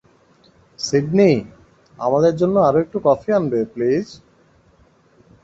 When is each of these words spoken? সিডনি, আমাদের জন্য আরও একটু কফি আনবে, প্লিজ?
সিডনি, 0.79 1.31
আমাদের 1.97 2.33
জন্য 2.35 2.55
আরও 2.67 2.77
একটু 2.79 2.97
কফি 3.07 3.29
আনবে, 3.37 3.59
প্লিজ? 3.73 4.05